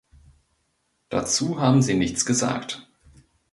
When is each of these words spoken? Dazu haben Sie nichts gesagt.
Dazu 1.09 1.59
haben 1.61 1.83
Sie 1.83 1.93
nichts 1.93 2.25
gesagt. 2.25 2.89